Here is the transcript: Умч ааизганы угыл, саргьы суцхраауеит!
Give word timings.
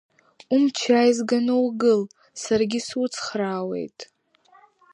Умч 0.53 0.77
ааизганы 0.95 1.53
угыл, 1.65 2.01
саргьы 2.41 2.79
суцхраауеит! 2.87 3.99